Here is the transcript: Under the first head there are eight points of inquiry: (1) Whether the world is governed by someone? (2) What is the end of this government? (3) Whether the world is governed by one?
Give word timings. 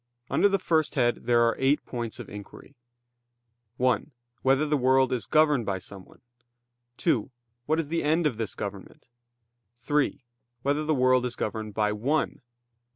Under 0.31 0.49
the 0.49 0.57
first 0.57 0.95
head 0.95 1.27
there 1.27 1.43
are 1.43 1.55
eight 1.59 1.85
points 1.85 2.19
of 2.19 2.27
inquiry: 2.27 2.75
(1) 3.77 4.09
Whether 4.41 4.65
the 4.65 4.75
world 4.75 5.11
is 5.13 5.27
governed 5.27 5.63
by 5.67 5.77
someone? 5.77 6.21
(2) 6.97 7.29
What 7.67 7.77
is 7.79 7.89
the 7.89 8.01
end 8.03 8.25
of 8.25 8.37
this 8.37 8.55
government? 8.55 9.05
(3) 9.77 10.25
Whether 10.63 10.83
the 10.83 10.95
world 10.95 11.23
is 11.23 11.35
governed 11.35 11.75
by 11.75 11.91
one? 11.91 12.41